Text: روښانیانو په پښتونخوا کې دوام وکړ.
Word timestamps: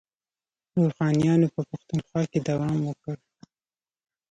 روښانیانو 0.81 1.47
په 1.55 1.61
پښتونخوا 1.69 2.21
کې 2.31 2.39
دوام 2.47 2.77
وکړ. 2.85 3.15